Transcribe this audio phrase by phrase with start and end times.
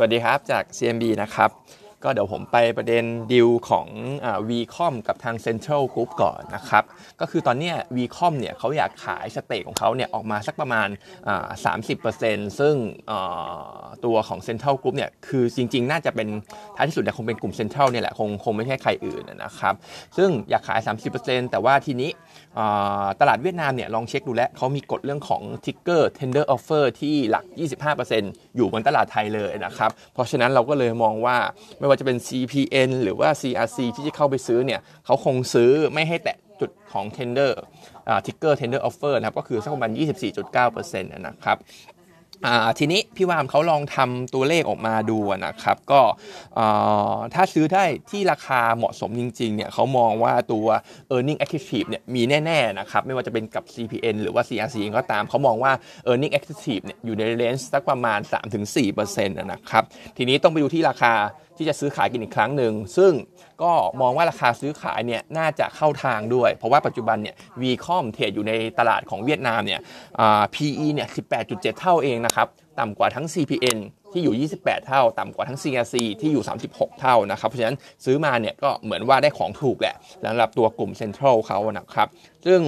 [0.00, 1.50] สวัสดีครับจาก CMB นะครับ
[2.04, 3.86] ก็เดี๋ยวผมไปประเด็นดิวของ
[4.24, 6.84] อ VCOM กับทาง Central Group ก่อนนะครับ
[7.20, 10.88] ก็คือตอนนี้ VCOM เนี่ยเขาอยากขายสเตทของเขาเนี่ยออกมาสักประมาณ
[11.94, 12.74] 30%ซึ่ง
[14.04, 16.28] ตัวของ Central Group เนี่ยคือจริง ๆ น่าจะเป็น
[16.76, 19.74] ท้ายที่สุดเนี่ยคงเป็นกลุ่ม Central เนี่ยแหละคงคงไม่ใช่ใครอื่นนะครับ
[20.16, 20.80] ซึ่งอยากขาย
[21.16, 22.10] 30%แต่ว่าทีนี้
[23.20, 27.44] ตลาดเวียดนามเนี่ยลองเช็คดูแล้วเขามีกฎเรื่องของ Ticker Tender Offer ที่หลัก
[28.00, 31.36] 25%อยู่บนตลาดไทยเลยนะครับ เพราะฉะนั้นเราก็เลยมองว่า
[31.78, 37.52] ไม่ว่าจะเป็น CPN หรือว่า CRC ที่จะเข้าไปซื้อเนี่ยเขาคงซื้อไม่ให้แตะจุดของ tender
[38.08, 39.90] อ่า ticker tender offer นะครับ ก็คือสักประมาณ
[40.46, 41.58] 24.9%นะครับ
[42.78, 46.00] ทีนี้พี่วามเขาลองทำตัวเลขออกมาดูนะครับ ก็
[47.34, 50.66] ถ้าซื้อได้ที่ราคาเหมาะสมจริงๆเนี่ยเขามองว่าตัว
[51.14, 55.72] e a r n i n g accretive เนี่ยมีแน่ๆนะครับ ไม่ว่าจะเป็นกับ CPN หรือว่า CRC ก็ตามเขามองว่า
[56.10, 58.20] e a r n i n g accretive เนี่ยอยู่ในเรนจ์สักประมาณ
[58.74, 59.84] 3-4%นะครับ
[60.16, 61.14] ทีนี้ต้องไปดูที่ราคา
[61.56, 63.12] ที่จะซื้อขายกันอีกครั้งหนึ่ง ซึ่ง
[63.62, 69.80] ก็มองว่าราคาซื้อขายเนี่ยน่าจะเข้าทางด้วย เพราะว่าปัจจุบันเนี่ยวีคอมเทรดอยู่ในตลาดของเวียดนามเนี่ย
[70.54, 71.08] PE เนี่ย
[71.40, 72.48] 18.7 เท่าเองนะครับ
[72.78, 73.78] ต่ำกว่าทั้ง CPN
[74.12, 82.08] ที่อยู่ 28 เท่า ต่ำกว่าทั้ง CRC ที่อยู่ 36 เท่านะครับเพราะฉะนั้นซื้อมาเนี่ยก็เหมือนว่าได้ของถูกแหละสำหรับตัวกลุ่มเซ็นทรัลเขานะครับ
[82.46, 82.60] ซึ่ง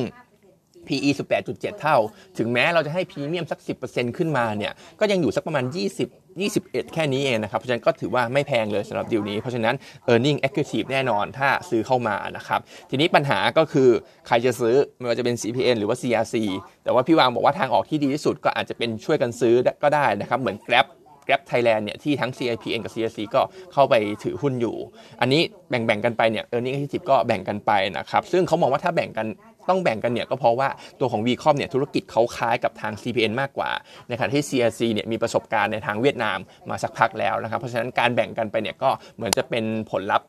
[0.91, 1.11] PE
[1.41, 1.97] 18.7 เท่า
[2.39, 9.75] ถึงแม้เราจะให้พรีเมียมสัก 10%ขึ้นมาเนี่ย ก็ยังอยู่สักประมาณ 20 21 แค่นี้เองนะครับ เพราะฉะนั้นก็ถือว่าไม่แพงเลยสำหรับดีลนี้ เพราะฉะนั้น
[10.13, 12.61] e a r n i n g accretive แน่นอนถ้าซื้อเข้ามานะครับ
[12.91, 13.89] ทีนี้ปัญหาก็คือ
[14.27, 16.37] ใครจะซื้อไม่ว่าจะเป็น CPN หรือว่า CRC
[16.85, 20.87] แต่ว่าพี่วางบอกว่าทางออกที่ดีที่สุดก็อาจจะเป็นช่วยกันซื้อก็ได้นะครับ เหมือน Grab
[21.27, 24.77] Grab Thailand เนี่ยที่ทั้ง CIPN กับ CRC ก็เข้าไปถือหุ้นอยู่
[25.21, 29.27] อันนี้แบ่งๆกันไปเนี่ย earning accretive ก็แบ่งกันไปนะครับ ซึ่งเขามองว่าถ้าแบ่งกัน
[29.71, 30.69] ต้องแบ่งกันเนี่ยก็เพราะว่า
[31.01, 33.71] ตัวของ VCOM เนี่ยธุรกิจเขาคล้ายกับทาง CPN มากกว่า
[34.09, 36.39] ในขณะที่ CRC เนี่ยมีประสบการณ์ในทางเวียดนาม
[36.71, 40.29] มาสักพักแล้วนะครับ เพราะฉะนั้นการแบ่งกันไปเนี่ยก็เหมือนจะเป็นผลลัพธ์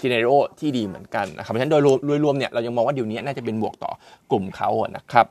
[0.00, 0.28] ซีเนโร
[0.60, 1.76] ที่ดีเหมือนกันนะครับเพราะฉะนั้นโด
[2.16, 3.92] ยรวมเนี่ยเรายังมองว่าเดี๋ยวนี้น่าจะเป็นบวกต่อ
[4.30, 5.26] กลุ่มเขานะครับ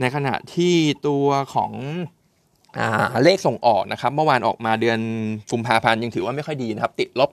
[0.00, 0.74] ในขณะที่
[1.06, 1.72] ตัวของ
[3.24, 4.98] เลขส่งออกนะครับเมื่อวานออกมาเดือน
[5.52, 7.30] กุมภาพันธ์ยังถือว่าไม่ค่อยดีนะครับ ติดลบ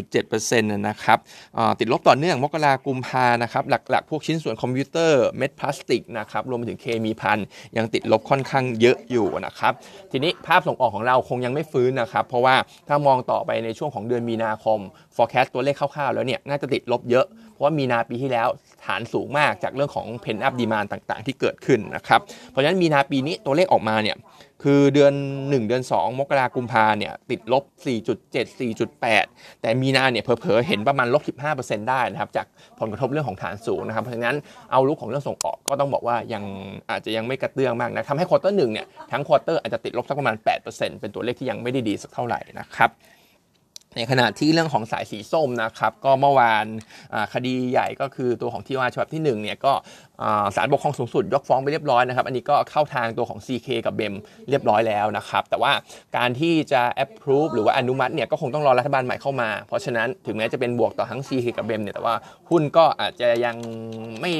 [0.00, 1.18] 4.7%นะครับ
[1.80, 7.38] ติดลบต่อเนื่องมกรากุมภานะครับหลักๆ พวกชิ้นส่วนคอมพิวเตอร์เม็ดพลาสติกนะครับรวมไปถึงเคมีภัณฑ์
[7.76, 9.72] ยังติดลบค่อนข้างเยอะอยู่นะครับ
[10.12, 12.56] ทีนี้ภาคส่งออกของเราคงยังไม่ฟื้นนะครับเพราะว่า
[12.88, 14.78] ถ้ามองต่อไปในช่วงของเดือนมีนาคม
[15.16, 18.48] forecast ตัวเลขคร่าวๆแล้วเนี่ยน่าจะติดลบเยอะเพราะว่ามีนาปีที่แล้ว
[18.84, 22.20] ฐานสูงมากจากเรื่องของ pent-up demand ต่างๆ ที่เกิดขึ้นนะครับ
[22.50, 24.16] เพราะฉะนั้นมีนาปีนี้ตัวเลขออกมาเนี่ย
[24.62, 27.64] คือเดือน 1 เดือน 2 มกรากุมภาเนี่ยติดลบ
[28.12, 31.22] 4.7 4.8 แต่มีนาเนี่ยเผลอๆเห็นประมาณลบ
[31.56, 32.46] 15%ได้นะครับจาก
[32.80, 34.36] ผลกระทบเรื่องของฐานสูงนะครับเพราะฉะนั้น
[34.72, 36.44] outlook ของเรื่องส่งออกก็ต้องบอกว่ายัง
[36.90, 40.36] อาจจะยังไม่กระเตื้องมากนะทำให้ quarter หนึ่งเนี่ยทั้ง quarter อาจจะติดลบสักประมาณ
[40.68, 42.90] 8%เป็นตัวเลขที่ยังไม่ได้ดีสักเท่าไหร่นะครับ
[43.96, 46.66] ในขณะที่เรื่องของสายสีส้มนะครับก็เมื่อวาน
[47.34, 49.72] คดีใหญ่ก็คือตัวของ TOR ฉบับที่1เนี่ยก็
[50.56, 54.14] ศาลปกครองสูงสุดยกฟ้องไปเรียบร้อยนะครับ อันนี้ก็เข้าทางตัวของ CK กับเบม
[54.48, 55.72] เรียบร้อยแล้วนะครับ แต่ว่า
[56.16, 62.14] การที่จะ approve หรือว่าอนุมัติเนี่ยก็คงต้องรอรัฐบาลใหม่เข้ามา เพราะฉะนั้นถึงแม้จะเป็นบวกต่อทั้ง CK กับเบมเนี่ยแต่ว่า
[62.50, 63.56] หุ้นก็อาจจะยัง
[64.20, 64.32] ไม่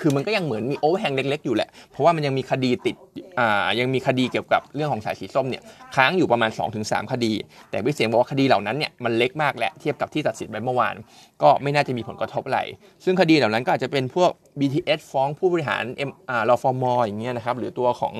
[0.00, 2.96] คือมันก็ยังเหมือนมีโอเวอร์แฮงเล็กๆอยู่แหละ เพราะว่ามันยังมีคดีติด
[3.38, 5.62] อ่ายังมีคดีเกี่ยวกับเรื่องของสายสีส้มเนี่ย
[5.96, 6.50] ค้างอยู่ประมาณ
[6.80, 7.32] 2-3 คดี
[7.70, 10.94] แต่พี่เสียงบอกว่าคดีเหล่านั้นเนี่ยมันเล็กมากแหละเทียบกับที่ตัดสินไปเมื่อวาน
[11.42, 12.60] ก็ไม่น่าจะมีผลกระทบอะไร
[13.04, 18.14] ซึ่งคดีเหล่านั้นก็อาจจะเป็นพวก BTS ฟ้องผู้บริหารเอ็มอ่ารอฟอร์มออย่างเงี้ยนะครับหรือตัวของ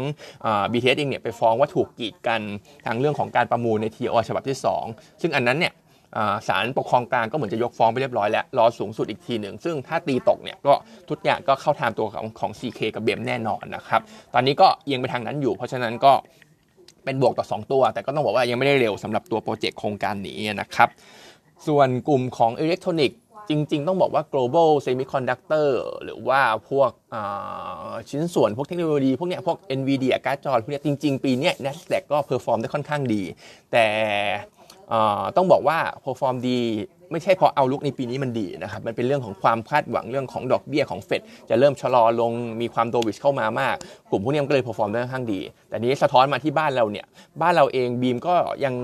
[0.45, 2.41] อ่า BTS เองเนี่ยไปฟ้องว่าถูกกีดกัน
[2.87, 4.59] ทางเรื่องของการประมูลใน TOR ฉบับที่
[4.91, 5.73] 2 ซึ่งอันนั้นเนี่ย
[6.49, 10.75] ศาลปกครองกลางก็เหมือนจะยกฟ้องไปเรียบร้อยแล้ว รอสูงสุดอีกทีหนึ่ง ซึ่งถ้าตีตกเนี่ยก็
[11.11, 14.01] ทุกอย่างก็เข้าทางตัวของของ CK กับ BEM แน่นอนนะครับ
[14.35, 16.13] ตอนนี้ก็เอียงไปทางนั้นอยู่ เพราะฉะนั้นก็
[17.05, 20.89] เป็นบวกต่อ 2 ตัว แต่ก็ต้องบอกว่ายังไม่ได้เร็วสำหรับตัวโปรเจกต์โครงการนี้นะครับ
[21.67, 23.19] ส่วนกลุ่มของอิเล็กทรอนิกส์
[23.51, 25.69] จริง ๆ ต้องบอกว่า global semiconductor
[26.05, 26.91] หรือว่าพวก
[28.09, 33.23] ชิ้นส่วนพวกเทคโนโลยีพวกเนี้ยพวก NVIDIA การ์ดจอพวกเนี้ยจริง ๆ ปีนี้ NASDAQ ก็ perform ได้ค่อนข้างดี
[33.73, 33.87] แต่
[35.37, 36.59] ต้องบอกว่า perform ดี
[37.13, 43.77] ไม่ใช่เพราะ outlook ในปีนี้มันดีนะครับ มันเป็นเรื่องของความคาดหวังเรื่องของดอกเบี้ยของเฟดจะเริ่มชะลอลงมีความ dovish เข้ามามาก
[44.11, 47.07] กลุ่มพวกนี้ก็เลย perform ได้ค่อนข้างดี แต่นี้สะท้อนมาที่บ้านเราเนี่ย
[47.41, 48.75] บ้านเราเองบีมก็ยัง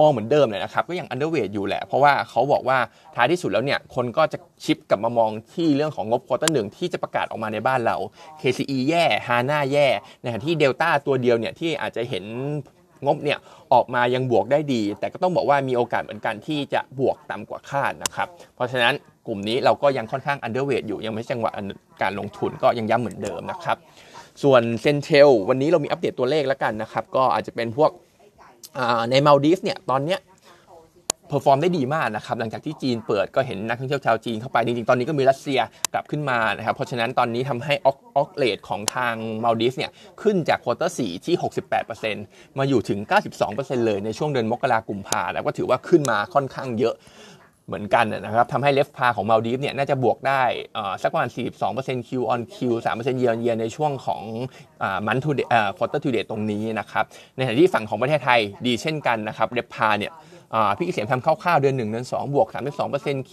[0.00, 2.78] มองเหมือนเดิมเลยนะครับ ก็ยัง underweight อยู่แหละ เพราะว่าเขาบอกว่า
[3.14, 7.96] ท้ายที่สุดแล้วเนี่ย คนก็จะ shift กลับมามองที่เรื่องของงบ quarter หนึ่งที่จะประกาศออกมาในบ้านเรา
[8.40, 9.86] KCE แย่ HANA แย่
[10.20, 12.24] ในขณะที่เดลต้าตัวเดียวเนี่ยที่อาจจะเห็น
[13.06, 13.38] งบเนี่ย
[13.72, 18.94] ออกมายังบวกได้ดี แต่ก็ต้องบอกว่ามีโอกาสเหมือนกันที่จะบวกต่ำกว่าคาดนะครับ เพราะฉะนั้น
[19.26, 21.52] กลุ่มนี้เราก็ยังค่อนข้าง underweight อยู่ยังไม่ใช่จังหวะ
[22.02, 23.76] การลงทุนก็ยังย้ำเหมือนเดิมนะครับ
[24.42, 27.90] ส่วน CENTEL วันนี้เรามีอัปเดตตัวเลขแล้วกันนะครับ ก็อาจจะเป็นพวก
[29.10, 30.20] ในมาลดีฟเนี่ยตอนเนี้ย
[31.34, 35.60] perform ได้ดีมากนะครับหลังจากที่จีนเปิดก็เห็นนักท่องเที่ยวชาวจีนเข้าไป จริงๆ ตอนนี้ก็มีรัสเซีย
[35.94, 39.14] กลับขึ้นมานะครับเพราะฉะนั้นตอนนี้ทำให้ occ occ rate ของทาง
[39.44, 39.90] มาลดีฟเนี่ย
[40.22, 41.34] ขึ้นจาก quarter 4ที่
[41.96, 42.98] 68%มาอยู่ถึง
[43.42, 46.96] 92%เลยในช่วงเดือนมกราคมกุมภาแล้วก็ถือว่าขึ้นมาค่อนข้างเยอะ
[47.66, 50.42] เหมือนกันนะครับทำให้ RevPAR ของมาลดีฟเนี่ยน่าจะบวกได้
[51.02, 51.30] สักประมาณ
[51.68, 54.22] 42% Q on Q 3% year on year ในช่วงของ
[55.06, 57.04] month-to-date quarter-to-date ตรงนี้นะครับ
[57.36, 60.12] ในขณะที่ฝั่งของประเทศไทยดีเช่นกันนะครับ RevPAR เนี่ย
[60.76, 62.48] พี่เกษมทำคร่าวๆ เดือน 1 เดือน 2 บวก
[62.88, 63.32] 32% Q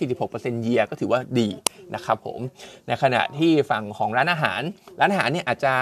[0.00, 1.48] 346%เยียก็ถือว่าดี
[1.94, 2.40] นะครับผม
[2.86, 4.60] ในขณะที่ฝั่งของร้านอาหาร
[5.00, 5.72] ร้านอาหารเนี่ยอาจจะ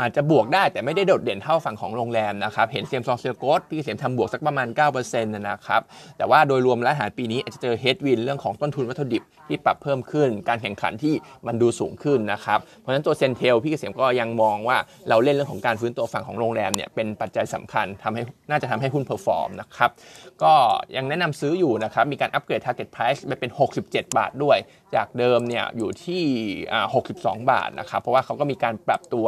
[0.00, 5.82] อาจจะบวกได้แต่ไม่ได้โดดเด่นเท่าฝั่งของโรงแรมนะครับ เห็น same-store sales growth พี่เกษมทำบวกสักประมาณ 9%นะครับ
[6.18, 11.14] แต่ว่าโดยรวมร้านอาหารปีนี้อาจจะเจอ headwind เรื่องของต้นทุนวัตถุดิบที่ปรับเพิ่มขึ้น การแข่งขันที่
[11.46, 14.76] มันดูสูงขึ้นนะครับ เพราะฉะนั้นตัว CENTEL พี่เกษมก็ยังมองว่า
[15.08, 19.90] เราเล่นเรื่องของการฟื้นตัวฝั่งของโรงแรมเนี่ยเป็นปัจจัยสำคัญทำให้น่าจะทำให้หุ้น perform นะครับ
[20.42, 20.54] ก็
[20.96, 23.50] ยังแนะนำซื้ออยู่นะครับ มีการอัปเกรด target price ไปเป็น
[23.84, 24.58] 67 บาทด้วย
[24.94, 26.22] จากเดิมเนี่ยอยู่ที่
[26.82, 29.26] 62 บาทนะครับ เพราะว่าเขาก็มีการปรับตัว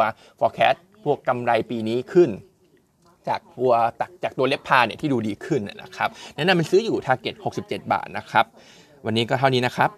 [0.55, 2.31] forecast พวกกำไรปีนี้ขึ้น
[3.29, 7.35] จากตัวตักจากตัวเล็บพาเนี่ยที่ดูดีขึ้นนะครับแนะนำเป็นซื้ออยู่ target
[7.65, 8.45] 67 บาทนะครับ
[9.07, 9.91] วันนี้ก็เท่านี้นะครับ